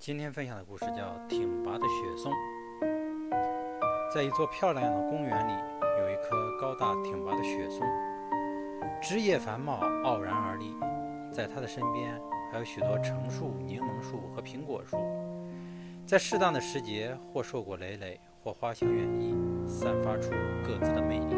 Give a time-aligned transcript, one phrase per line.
[0.00, 2.32] 今天分享的故事叫《挺拔的雪松》。
[4.14, 5.52] 在一座漂亮的公园里，
[6.00, 7.86] 有一棵高大挺拔的雪松，
[9.02, 10.74] 枝叶繁茂，傲然而立。
[11.30, 12.18] 在它的身边，
[12.50, 14.96] 还有许多橙树、柠檬树和苹果树，
[16.06, 19.36] 在适当的时节，或硕果累累，或花香远溢，
[19.68, 20.30] 散发出
[20.64, 21.34] 各自的魅力。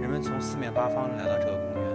[0.00, 1.93] 人们从四面八方来到这个公园，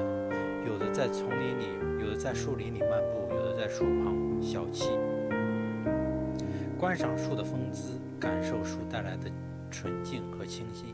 [1.00, 4.14] 在丛林里，有的在树林里漫步，有的在树旁。
[4.42, 4.90] 小憩，
[6.78, 9.32] 观赏树的风姿，感受树带来的
[9.72, 10.94] 纯净和清新。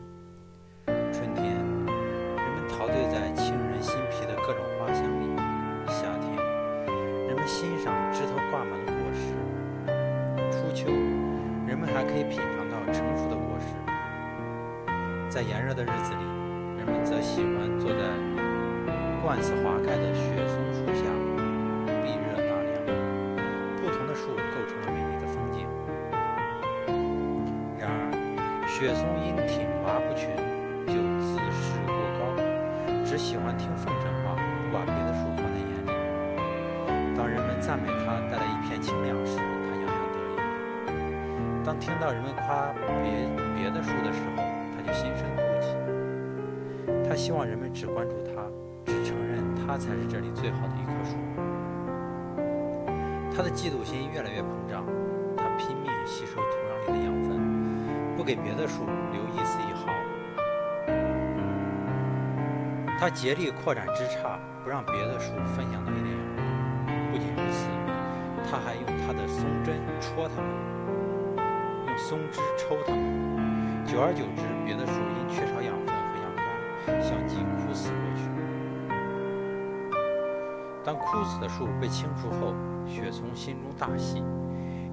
[1.12, 5.26] 春天，人们陶醉在沁人心脾的各种花香里；
[5.88, 6.36] 夏天，
[7.26, 9.34] 人们欣赏枝头挂满的果实；
[10.52, 10.86] 初秋，
[11.66, 13.74] 人们还可以品尝到成熟的果实。
[15.28, 16.22] 在炎热的日子里，
[16.78, 17.98] 人们则喜欢坐在
[19.26, 21.02] 万次花开的雪松树下。
[22.06, 22.78] 避热纳凉。
[23.82, 25.66] 不同的树构成了美丽的风景。
[27.76, 28.14] 然而
[28.70, 30.30] 雪松因挺拔不群，
[30.86, 32.38] 就自视过高，
[33.04, 35.90] 只喜欢听奉承话，不把别的树放在眼里。
[37.18, 40.38] 当人们赞美它带来一片清凉时，它洋洋得意；
[41.66, 42.70] 当听到人们夸
[43.02, 43.26] 别
[43.58, 45.66] 别的树的时候，它就心生妒忌。
[47.08, 48.46] 它希望人们只关注它，
[49.66, 51.16] 它才是这里最好的一棵树。
[53.34, 54.84] 它的嫉妒心越来越膨胀，
[55.36, 57.36] 它拼命吸收土壤里的养分。
[58.16, 59.92] 不给别的树留一丝一毫，
[62.98, 66.42] 他竭力扩展枝杈，不让别的树分享到一点养分。
[67.12, 67.68] 不仅如此，
[68.50, 70.48] 他还用他的松针戳它们，
[71.86, 73.04] 用松枝抽它们。
[73.84, 74.95] 久而久之，别的树
[80.86, 82.54] 当枯死的树被清除后，
[82.86, 84.22] 雪松心中大喜，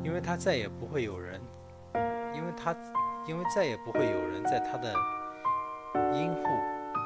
[0.04, 1.40] 因为他再也不会有人，
[2.34, 2.76] 因为他。
[3.26, 4.94] 因为再也不会有人在他的
[6.14, 6.44] 荫护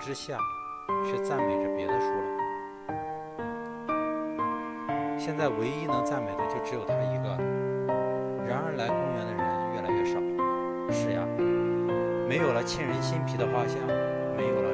[0.02, 0.36] 之下，
[1.06, 2.24] 去赞美着别的树了。
[5.16, 7.38] 现在唯一能赞美的就只有他一个。
[8.48, 10.20] 然而来公园的人越来越少。
[10.90, 11.22] 是呀，
[12.28, 13.78] 没有了沁人心脾的花香，
[14.36, 14.67] 没有了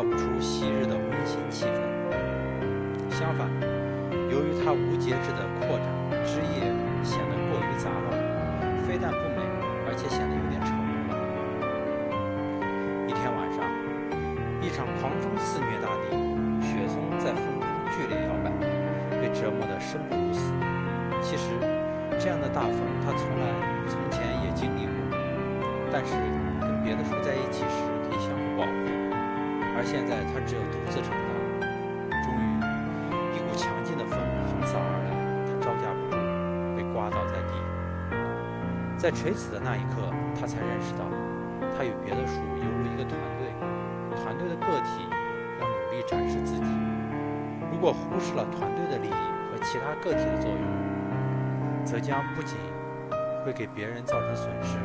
[0.00, 1.76] 造不出昔日的温馨气氛。
[3.10, 3.46] 相反。
[4.32, 5.84] 由于它无节制的扩展，
[6.24, 6.72] 枝叶
[7.04, 8.16] 显得过于杂乱，
[8.88, 9.44] 非但不美，
[9.84, 11.04] 而且显得有点丑陋。
[13.10, 13.60] 一天晚上，
[14.64, 16.16] 一场狂风肆虐大地，
[16.64, 18.48] 雪松在风中剧烈摇摆，
[19.20, 20.48] 被折磨得生不如死。
[21.20, 21.52] 其实，
[22.18, 23.52] 这样的大风它从来
[23.86, 24.96] 从前也经历过，
[25.92, 26.16] 但是
[26.58, 27.84] 跟别的树在一起时，
[29.80, 31.32] 而现在他只有独自承担。
[32.20, 32.44] 终于，
[33.32, 35.16] 一股强劲的风横扫而来，
[35.48, 36.20] 他招架不住，
[36.76, 37.24] 被刮倒
[39.00, 41.08] 在垂死的那一刻，他才认识到，
[41.72, 43.48] 他与别的树犹如一个团队，
[44.20, 45.08] 团队的个体
[45.58, 46.68] 要努力展示自己。
[47.72, 52.58] 如果忽视了团队的利益和其他个体的作用，则将不仅
[53.46, 54.76] 会给别人造成损失，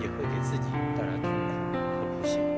[0.00, 2.51] 也会给自己带来痛苦和不幸。